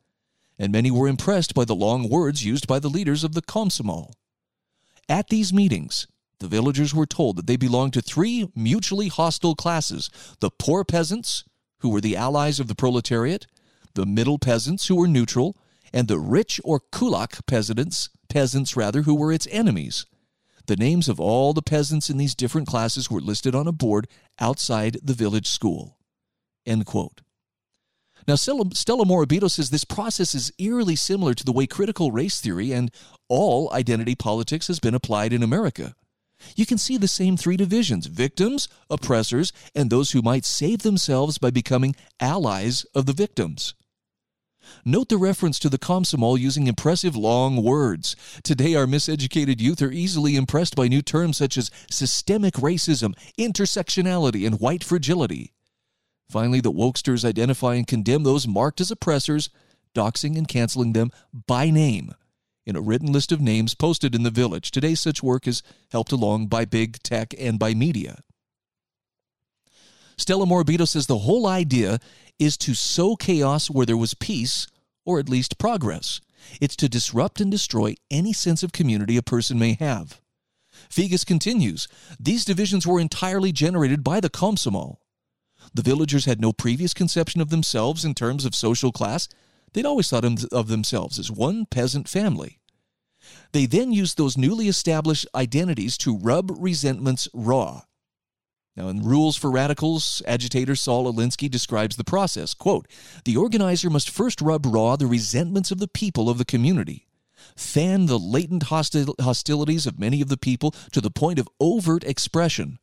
[0.58, 4.12] and many were impressed by the long words used by the leaders of the Komsomol.
[5.08, 6.06] At these meetings,
[6.38, 11.44] the villagers were told that they belonged to three mutually hostile classes the poor peasants,
[11.78, 13.46] who were the allies of the proletariat,
[13.94, 15.56] the middle peasants, who were neutral,
[15.92, 20.06] and the rich or kulak peasants, peasants rather, who were its enemies.
[20.66, 24.08] The names of all the peasants in these different classes were listed on a board
[24.40, 25.95] outside the village school.
[26.66, 27.22] End quote.
[28.26, 28.64] Now, Stella,
[29.04, 32.90] Morabito says this process is eerily similar to the way critical race theory and
[33.28, 35.94] all identity politics has been applied in America.
[36.56, 41.38] You can see the same three divisions victims, oppressors, and those who might save themselves
[41.38, 43.74] by becoming allies of the victims.
[44.84, 48.16] Note the reference to the Komsomol using impressive long words.
[48.42, 54.44] Today, our miseducated youth are easily impressed by new terms such as systemic racism, intersectionality,
[54.44, 55.52] and white fragility.
[56.28, 59.48] Finally, the wokesters identify and condemn those marked as oppressors,
[59.94, 61.10] doxing and canceling them
[61.46, 62.12] by name
[62.66, 64.70] in a written list of names posted in the village.
[64.70, 65.62] Today, such work is
[65.92, 68.18] helped along by big tech and by media.
[70.18, 71.98] Stella Morabito says the whole idea
[72.38, 74.66] is to sow chaos where there was peace,
[75.04, 76.20] or at least progress.
[76.60, 80.20] It's to disrupt and destroy any sense of community a person may have.
[80.90, 81.86] Figes continues
[82.18, 84.96] These divisions were entirely generated by the Komsomol.
[85.74, 89.28] The villagers had no previous conception of themselves in terms of social class.
[89.72, 92.60] They'd always thought of themselves as one peasant family.
[93.52, 97.82] They then used those newly established identities to rub resentments raw.
[98.76, 102.52] Now, in Rules for Radicals, agitator Saul Alinsky describes the process.
[102.52, 102.86] Quote,
[103.24, 107.06] the organizer must first rub raw the resentments of the people of the community,
[107.56, 112.04] fan the latent hostil- hostilities of many of the people to the point of overt
[112.04, 112.78] expression.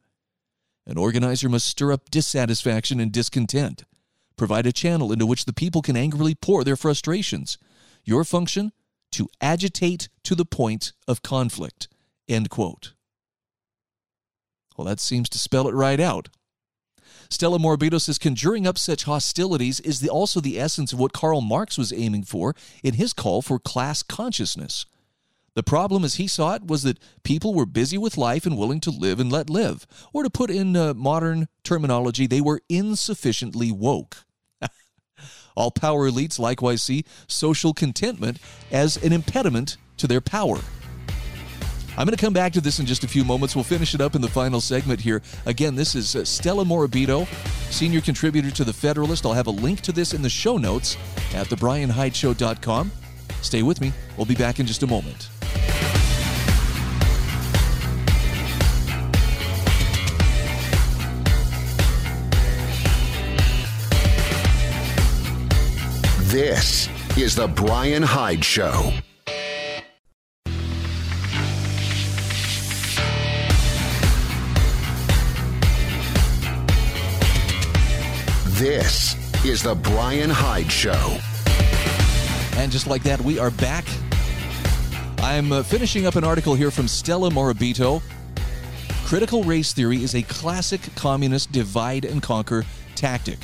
[0.86, 3.84] An organizer must stir up dissatisfaction and discontent,
[4.36, 7.58] provide a channel into which the people can angrily pour their frustrations.
[8.04, 8.74] Your function?
[9.14, 11.88] To agitate to the point of conflict.
[12.28, 12.94] End quote.
[14.76, 16.30] Well, that seems to spell it right out.
[17.30, 21.42] Stella Morabito says conjuring up such hostilities is the, also the essence of what Karl
[21.42, 24.86] Marx was aiming for in his call for class consciousness.
[25.56, 28.80] The problem, as he saw it, was that people were busy with life and willing
[28.82, 29.86] to live and let live.
[30.12, 34.26] Or to put in uh, modern terminology, they were insufficiently woke.
[35.56, 38.40] All power elites likewise see social contentment
[38.72, 40.60] as an impediment to their power.
[41.96, 43.56] I'm going to come back to this in just a few moments.
[43.56, 45.22] We'll finish it up in the final segment here.
[45.46, 47.28] Again, this is uh, Stella Morabito,
[47.72, 49.28] senior contributor to The Federalist.
[49.28, 50.98] I'll have a link to this in the show notes
[51.36, 52.92] at thebrianhydeshow.com.
[53.44, 53.94] Stay with me.
[54.18, 55.30] We'll be back in just a moment.
[66.32, 68.92] This is The Brian Hyde Show.
[78.48, 81.20] This is The Brian Hyde Show.
[82.64, 83.84] And just like that, we are back.
[85.18, 88.02] I'm uh, finishing up an article here from Stella Morabito.
[89.04, 92.64] Critical race theory is a classic communist divide and conquer
[92.96, 93.40] tactic.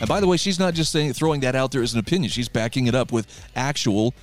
[0.00, 2.30] And by the way, she's not just saying throwing that out there as an opinion.
[2.30, 4.14] She's backing it up with actual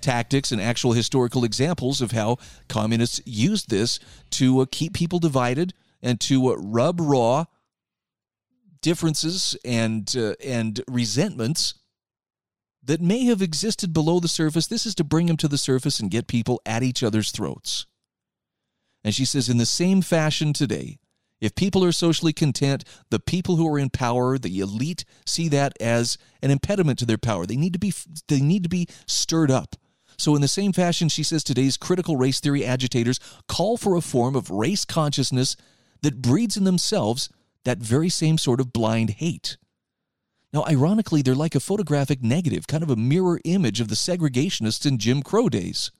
[0.00, 3.98] tactics and actual historical examples of how communists used this
[4.30, 7.46] to uh, keep people divided and to uh, rub raw
[8.82, 11.74] differences and uh, and resentments
[12.82, 14.66] that may have existed below the surface.
[14.66, 17.86] This is to bring them to the surface and get people at each other's throats.
[19.04, 20.98] And she says, in the same fashion today,
[21.40, 25.72] if people are socially content, the people who are in power, the elite, see that
[25.80, 27.46] as an impediment to their power.
[27.46, 27.92] They need to be
[28.28, 29.74] they need to be stirred up.
[30.16, 33.18] So, in the same fashion, she says today's critical race theory agitators
[33.48, 35.56] call for a form of race consciousness
[36.02, 37.28] that breeds in themselves
[37.64, 39.56] that very same sort of blind hate.
[40.52, 44.84] Now, ironically, they're like a photographic negative, kind of a mirror image of the segregationists
[44.84, 45.90] in Jim Crow days.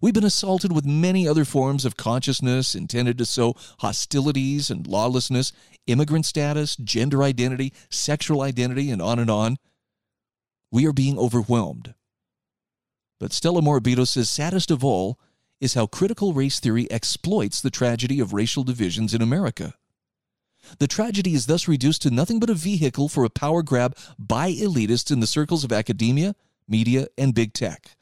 [0.00, 5.52] We've been assaulted with many other forms of consciousness intended to sow hostilities and lawlessness,
[5.86, 9.56] immigrant status, gender identity, sexual identity, and on and on.
[10.70, 11.94] We are being overwhelmed.
[13.18, 15.18] But Stella Morabito says saddest of all
[15.60, 19.74] is how critical race theory exploits the tragedy of racial divisions in America.
[20.78, 24.52] The tragedy is thus reduced to nothing but a vehicle for a power grab by
[24.52, 26.34] elitists in the circles of academia,
[26.68, 27.96] media, and big tech.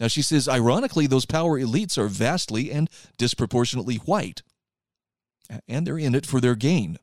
[0.00, 4.42] Now, she says, ironically, those power elites are vastly and disproportionately white,
[5.68, 6.98] and they're in it for their gain.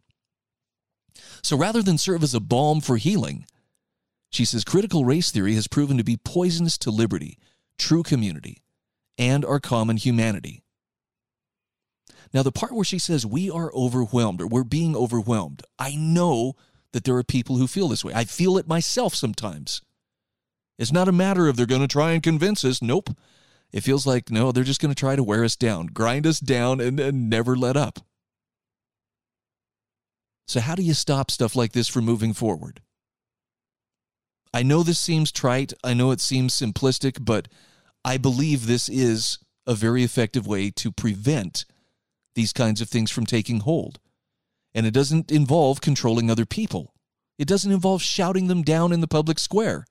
[1.41, 3.45] So rather than serve as a balm for healing,
[4.29, 7.37] she says critical race theory has proven to be poisonous to liberty,
[7.77, 8.63] true community,
[9.17, 10.63] and our common humanity.
[12.33, 16.53] Now, the part where she says we are overwhelmed or we're being overwhelmed, I know
[16.91, 18.13] that there are people who feel this way.
[18.13, 19.81] I feel it myself sometimes.
[20.77, 22.81] It's not a matter of they're going to try and convince us.
[22.81, 23.09] Nope.
[23.71, 26.39] It feels like, no, they're just going to try to wear us down, grind us
[26.39, 27.99] down, and, and never let up.
[30.47, 32.81] So, how do you stop stuff like this from moving forward?
[34.51, 35.73] I know this seems trite.
[35.83, 37.47] I know it seems simplistic, but
[38.03, 41.65] I believe this is a very effective way to prevent
[42.35, 43.99] these kinds of things from taking hold.
[44.73, 46.93] And it doesn't involve controlling other people.
[47.37, 49.85] It doesn't involve shouting them down in the public square.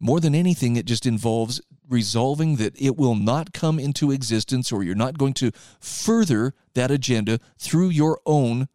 [0.00, 4.82] More than anything, it just involves resolving that it will not come into existence or
[4.82, 5.50] you're not going to
[5.80, 8.68] further that agenda through your own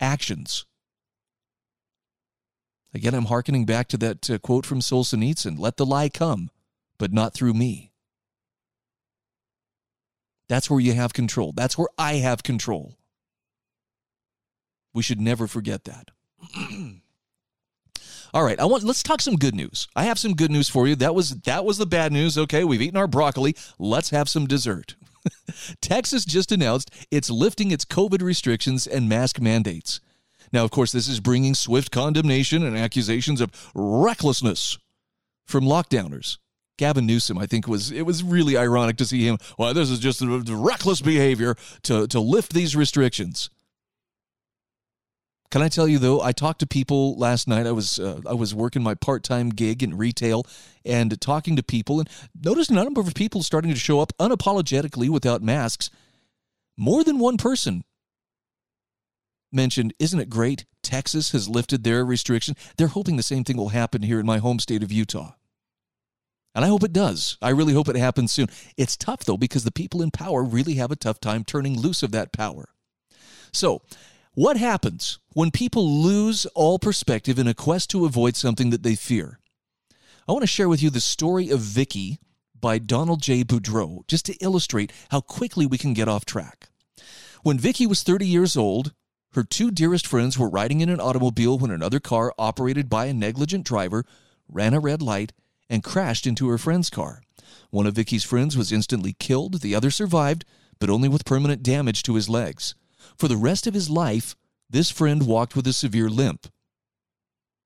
[0.00, 0.64] actions.
[2.94, 6.50] Again, I'm hearkening back to that uh, quote from Solzhenitsyn let the lie come,
[6.98, 7.91] but not through me.
[10.52, 11.52] That's where you have control.
[11.52, 12.98] That's where I have control.
[14.92, 16.10] We should never forget that.
[18.34, 19.88] All right, I want let's talk some good news.
[19.96, 20.94] I have some good news for you.
[20.94, 22.36] That was that was the bad news.
[22.36, 23.56] Okay, we've eaten our broccoli.
[23.78, 24.94] Let's have some dessert.
[25.80, 30.00] Texas just announced it's lifting its COVID restrictions and mask mandates.
[30.52, 34.76] Now, of course, this is bringing swift condemnation and accusations of recklessness
[35.46, 36.36] from lockdowners.
[36.82, 39.38] Gavin Newsom, I think was it was really ironic to see him.
[39.56, 41.54] Well, this is just reckless behavior
[41.84, 43.50] to to lift these restrictions.
[45.52, 46.20] Can I tell you though?
[46.20, 47.68] I talked to people last night.
[47.68, 50.44] I was uh, I was working my part time gig in retail
[50.84, 55.08] and talking to people, and noticed a number of people starting to show up unapologetically
[55.08, 55.88] without masks.
[56.76, 57.84] More than one person
[59.52, 60.64] mentioned, "Isn't it great?
[60.82, 62.56] Texas has lifted their restriction.
[62.76, 65.34] They're hoping the same thing will happen here in my home state of Utah."
[66.54, 67.38] And I hope it does.
[67.40, 68.48] I really hope it happens soon.
[68.76, 72.02] It's tough, though, because the people in power really have a tough time turning loose
[72.02, 72.68] of that power.
[73.52, 73.82] So,
[74.34, 78.94] what happens when people lose all perspective in a quest to avoid something that they
[78.94, 79.38] fear?
[80.28, 82.18] I want to share with you the story of Vicky
[82.58, 83.42] by Donald J.
[83.42, 86.68] Boudreaux, just to illustrate how quickly we can get off track.
[87.42, 88.94] When Vicky was 30 years old,
[89.32, 93.14] her two dearest friends were riding in an automobile when another car operated by a
[93.14, 94.04] negligent driver
[94.48, 95.32] ran a red light
[95.72, 97.22] and crashed into her friend's car.
[97.70, 100.44] One of Vicky's friends was instantly killed, the other survived,
[100.78, 102.74] but only with permanent damage to his legs.
[103.16, 104.36] For the rest of his life,
[104.68, 106.46] this friend walked with a severe limp.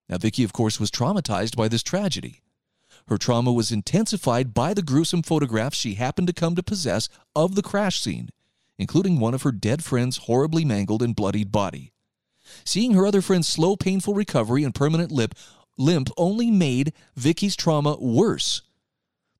[0.08, 2.42] Now, Vicky, of course, was traumatized by this tragedy.
[3.08, 7.56] Her trauma was intensified by the gruesome photographs she happened to come to possess of
[7.56, 8.30] the crash scene,
[8.78, 11.92] including one of her dead friend's horribly mangled and bloodied body.
[12.64, 15.34] Seeing her other friend's slow, painful recovery and permanent limp,
[15.76, 18.62] limp only made Vicky's trauma worse.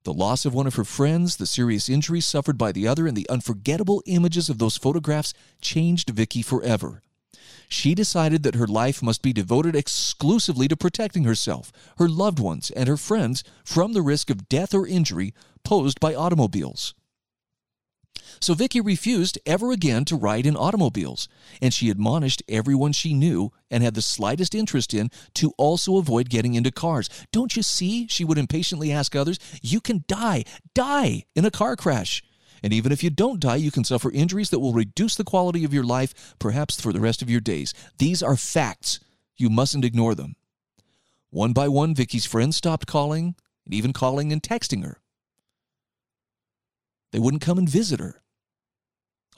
[0.04, 3.16] The loss of one of her friends, the serious injuries suffered by the other, and
[3.16, 7.02] the unforgettable images of those photographs changed Vicky forever.
[7.68, 12.70] She decided that her life must be devoted exclusively to protecting herself, her loved ones,
[12.70, 15.34] and her friends from the risk of death or injury
[15.64, 16.94] posed by automobiles.
[18.40, 21.28] So Vicky refused ever again to ride in automobiles,
[21.60, 26.28] and she admonished everyone she knew and had the slightest interest in to also avoid
[26.28, 27.08] getting into cars.
[27.32, 28.06] Don't you see?
[28.08, 32.22] She would impatiently ask others, You can die, die in a car crash.
[32.62, 35.64] And even if you don't die, you can suffer injuries that will reduce the quality
[35.64, 37.74] of your life, perhaps for the rest of your days.
[37.98, 39.00] These are facts.
[39.36, 40.36] You mustn't ignore them.
[41.30, 45.00] One by one, Vicky's friends stopped calling, and even calling and texting her.
[47.16, 48.20] They wouldn't come and visit her.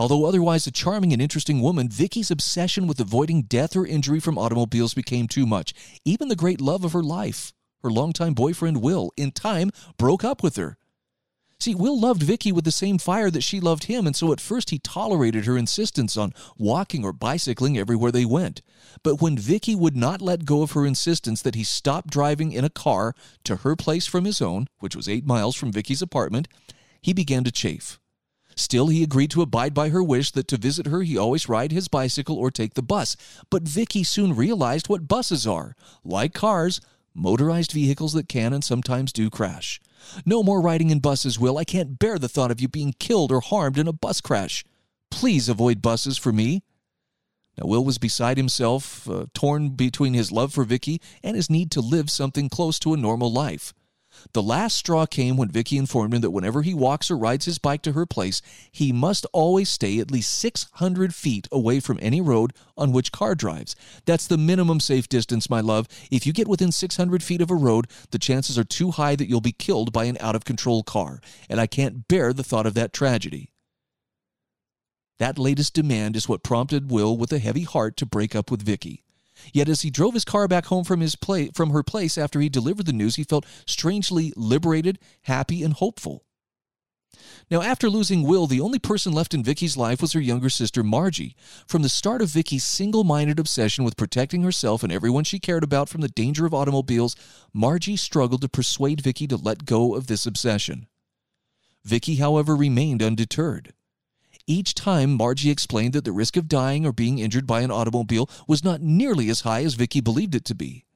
[0.00, 4.36] Although otherwise a charming and interesting woman, Vicky's obsession with avoiding death or injury from
[4.36, 5.74] automobiles became too much.
[6.04, 7.52] Even the great love of her life,
[7.84, 10.76] her longtime boyfriend Will, in time broke up with her.
[11.60, 14.40] See, Will loved Vicky with the same fire that she loved him, and so at
[14.40, 18.60] first he tolerated her insistence on walking or bicycling everywhere they went.
[19.04, 22.64] But when Vicky would not let go of her insistence that he stop driving in
[22.64, 23.14] a car
[23.44, 26.48] to her place from his own, which was eight miles from Vicky's apartment,
[27.00, 27.98] he began to chafe.
[28.58, 31.70] Still, he agreed to abide by her wish that to visit her he always ride
[31.70, 33.16] his bicycle or take the bus.
[33.50, 35.76] But Vicky soon realized what buses are.
[36.04, 36.80] Like cars,
[37.14, 39.80] motorized vehicles that can and sometimes do crash.
[40.26, 41.56] No more riding in buses, Will.
[41.56, 44.64] I can't bear the thought of you being killed or harmed in a bus crash.
[45.10, 46.62] Please avoid buses for me.
[47.56, 51.70] Now, Will was beside himself, uh, torn between his love for Vicky and his need
[51.72, 53.72] to live something close to a normal life.
[54.32, 57.58] The last straw came when Vicky informed him that whenever he walks or rides his
[57.58, 62.20] bike to her place, he must always stay at least 600 feet away from any
[62.20, 63.74] road on which car drives.
[64.04, 65.88] That's the minimum safe distance, my love.
[66.10, 69.28] If you get within 600 feet of a road, the chances are too high that
[69.28, 72.66] you'll be killed by an out of control car, and I can't bear the thought
[72.66, 73.52] of that tragedy.
[75.18, 78.62] That latest demand is what prompted Will with a heavy heart to break up with
[78.62, 79.02] Vicky.
[79.52, 82.40] Yet as he drove his car back home from his play, from her place after
[82.40, 86.24] he delivered the news, he felt strangely liberated, happy, and hopeful.
[87.50, 90.82] Now, after losing Will, the only person left in Vicky's life was her younger sister,
[90.84, 91.34] Margie.
[91.66, 95.64] From the start of Vicky's single minded obsession with protecting herself and everyone she cared
[95.64, 97.16] about from the danger of automobiles,
[97.52, 100.86] Margie struggled to persuade Vicky to let go of this obsession.
[101.84, 103.72] Vicky, however, remained undeterred.
[104.50, 108.30] Each time, Margie explained that the risk of dying or being injured by an automobile
[108.46, 110.86] was not nearly as high as Vicky believed it to be.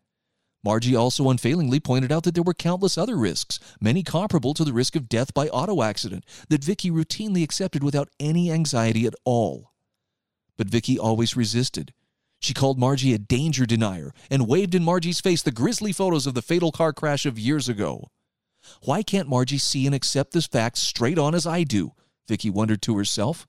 [0.65, 4.73] Margie also unfailingly pointed out that there were countless other risks, many comparable to the
[4.73, 9.75] risk of death by auto accident, that Vicky routinely accepted without any anxiety at all.
[10.57, 11.93] But Vicky always resisted.
[12.41, 16.33] She called Margie a danger denier and waved in Margie's face the grisly photos of
[16.33, 18.09] the fatal car crash of years ago.
[18.85, 21.93] Why can't Margie see and accept this fact straight on as I do?
[22.33, 23.47] Vicky wondered to herself.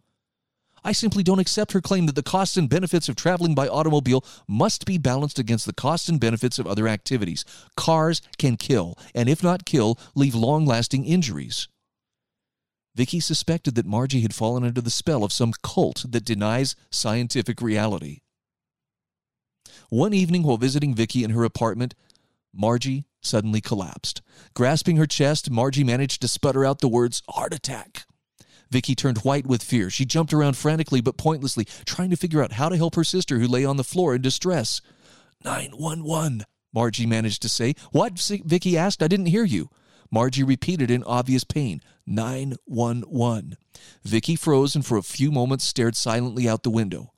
[0.83, 4.25] I simply don't accept her claim that the costs and benefits of traveling by automobile
[4.45, 7.45] must be balanced against the costs and benefits of other activities.
[7.77, 11.69] Cars can kill, and if not kill, leave long lasting injuries.
[12.93, 17.61] Vicky suspected that Margie had fallen under the spell of some cult that denies scientific
[17.61, 18.19] reality.
[19.87, 21.95] One evening while visiting Vicky in her apartment,
[22.53, 24.21] Margie suddenly collapsed.
[24.53, 28.03] Grasping her chest, Margie managed to sputter out the words heart attack.
[28.73, 29.91] Vicky turned white with fear.
[29.91, 33.37] She jumped around frantically but pointlessly, trying to figure out how to help her sister
[33.37, 34.81] who lay on the floor in distress.
[35.45, 36.43] 911,
[36.73, 37.75] Margie managed to say.
[37.91, 38.17] What?
[38.17, 39.03] Vicky asked.
[39.03, 39.69] I didn't hear you.
[40.09, 41.81] Margie repeated in obvious pain.
[42.07, 43.57] 911.
[44.03, 47.13] Vicky froze and for a few moments stared silently out the window,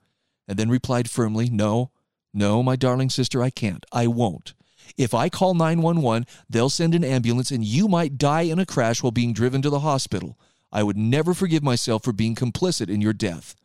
[0.49, 1.89] and then replied firmly, No,
[2.34, 3.86] no, my darling sister, I can't.
[3.93, 4.56] I won't.
[4.97, 9.01] If I call 911, they'll send an ambulance and you might die in a crash
[9.01, 10.38] while being driven to the hospital.
[10.76, 13.56] I would never forgive myself for being complicit in your death.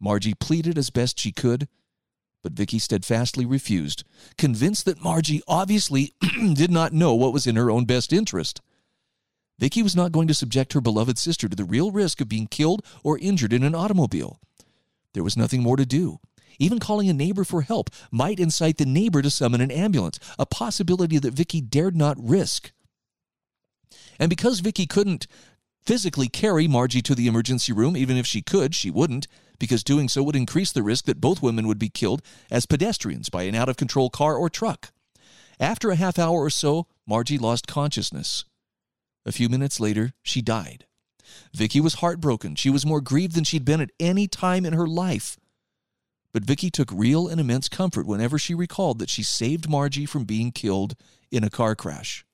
[0.00, 1.68] Margie pleaded as best she could,
[2.42, 4.02] but Vicky steadfastly refused,
[4.38, 6.14] convinced that Margie obviously
[6.54, 8.62] did not know what was in her own best interest.
[9.58, 12.46] Vicky was not going to subject her beloved sister to the real risk of being
[12.46, 14.40] killed or injured in an automobile.
[15.12, 16.18] There was nothing more to do.
[16.58, 20.46] Even calling a neighbor for help might incite the neighbor to summon an ambulance, a
[20.46, 22.72] possibility that Vicky dared not risk.
[24.18, 25.26] And because Vicky couldn't
[25.88, 27.96] physically carry Margie to the emergency room.
[27.96, 29.26] Even if she could, she wouldn't,
[29.58, 32.20] because doing so would increase the risk that both women would be killed
[32.50, 34.90] as pedestrians by an out of control car or truck.
[35.58, 38.44] After a half hour or so, Margie lost consciousness.
[39.24, 40.84] A few minutes later, she died.
[41.54, 42.54] Vicky was heartbroken.
[42.54, 45.38] She was more grieved than she'd been at any time in her life.
[46.34, 50.26] But Vicky took real and immense comfort whenever she recalled that she saved Margie from
[50.26, 50.96] being killed
[51.30, 52.26] in a car crash.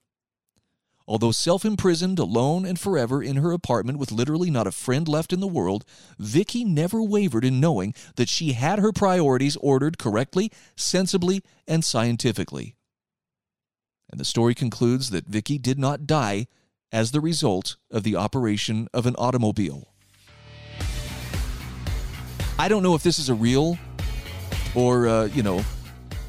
[1.07, 5.32] Although self imprisoned, alone, and forever in her apartment with literally not a friend left
[5.32, 5.84] in the world,
[6.18, 12.76] Vicky never wavered in knowing that she had her priorities ordered correctly, sensibly, and scientifically.
[14.11, 16.46] And the story concludes that Vicky did not die
[16.90, 19.92] as the result of the operation of an automobile.
[22.59, 23.76] I don't know if this is a real
[24.74, 25.64] or, uh, you know,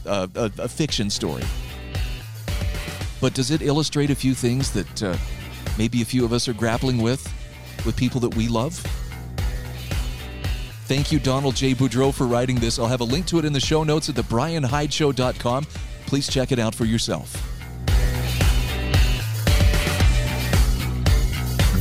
[0.05, 1.43] a, a, a fiction story.
[3.25, 5.17] But does it illustrate a few things that uh,
[5.79, 7.23] maybe a few of us are grappling with,
[7.83, 8.75] with people that we love?
[10.85, 11.73] Thank you, Donald J.
[11.73, 12.77] Boudreaux, for writing this.
[12.77, 15.65] I'll have a link to it in the show notes at thebrianhydeshow.com.
[16.05, 17.33] Please check it out for yourself.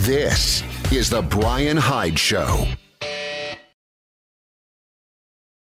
[0.07, 2.67] This is The Brian Hyde Show.